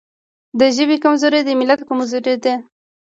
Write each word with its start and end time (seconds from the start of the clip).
د 0.59 0.61
ژبې 0.75 0.97
کمزوري 1.03 1.41
د 1.45 1.49
ملت 1.59 1.79
کمزوري 1.89 2.35
ده. 2.43 2.53